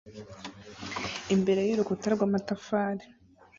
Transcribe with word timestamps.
Imbere 1.35 1.61
y'urukuta 1.63 2.05
rw'amatafari 2.15 3.05